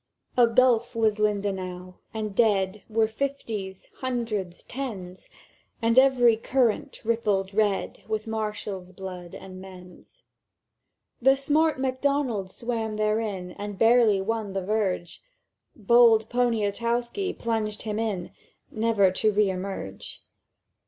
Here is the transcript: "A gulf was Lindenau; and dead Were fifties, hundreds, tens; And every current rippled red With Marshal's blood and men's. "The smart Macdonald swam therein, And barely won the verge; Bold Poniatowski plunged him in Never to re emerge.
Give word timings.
"A 0.35 0.47
gulf 0.47 0.95
was 0.95 1.19
Lindenau; 1.19 1.93
and 2.11 2.33
dead 2.33 2.81
Were 2.89 3.07
fifties, 3.07 3.87
hundreds, 3.97 4.63
tens; 4.63 5.29
And 5.79 5.99
every 5.99 6.37
current 6.37 7.05
rippled 7.05 7.53
red 7.53 8.01
With 8.07 8.25
Marshal's 8.25 8.91
blood 8.93 9.35
and 9.35 9.61
men's. 9.61 10.23
"The 11.21 11.35
smart 11.35 11.79
Macdonald 11.79 12.49
swam 12.49 12.95
therein, 12.95 13.51
And 13.59 13.77
barely 13.77 14.19
won 14.21 14.53
the 14.53 14.65
verge; 14.65 15.21
Bold 15.75 16.29
Poniatowski 16.29 17.33
plunged 17.37 17.83
him 17.83 17.99
in 17.99 18.31
Never 18.71 19.11
to 19.11 19.31
re 19.31 19.51
emerge. 19.51 20.23